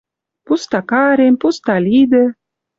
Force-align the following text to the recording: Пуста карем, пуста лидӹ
Пуста 0.45 0.77
карем, 0.89 1.33
пуста 1.41 1.75
лидӹ 1.85 2.23